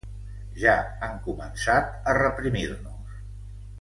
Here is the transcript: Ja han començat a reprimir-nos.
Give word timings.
Ja 0.61 0.77
han 1.07 1.21
començat 1.27 1.93
a 2.13 2.17
reprimir-nos. 2.21 3.21